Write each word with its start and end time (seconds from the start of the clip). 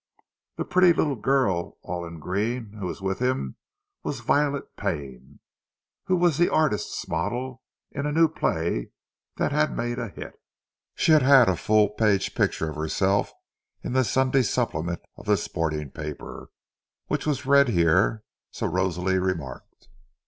The 0.55 0.65
pretty 0.65 0.93
little 0.93 1.15
girl 1.15 1.77
all 1.83 2.07
in 2.07 2.17
green 2.17 2.73
who 2.79 2.87
was 2.87 3.01
with 3.03 3.19
him 3.19 3.57
was 4.01 4.21
Violet 4.21 4.75
Pane, 4.75 5.41
who 6.05 6.15
was 6.15 6.39
the 6.39 6.49
artist's 6.49 7.07
model 7.07 7.61
in 7.91 8.07
a 8.07 8.11
new 8.11 8.27
play 8.27 8.89
that 9.37 9.51
had 9.51 9.77
made 9.77 9.99
a 9.99 10.07
hit. 10.09 10.33
She 10.95 11.11
had 11.11 11.21
had 11.21 11.47
a 11.47 11.55
full 11.55 11.89
page 11.89 12.33
picture 12.33 12.71
of 12.71 12.77
herself 12.77 13.31
in 13.83 13.93
the 13.93 14.03
Sunday 14.03 14.41
supplement 14.41 15.01
of 15.17 15.27
the 15.27 15.37
"sporting 15.37 15.91
paper" 15.91 16.49
which 17.05 17.27
was 17.27 17.45
read 17.45 17.67
here—so 17.67 18.65
Rosalie 18.65 19.19
remarked. 19.19 19.87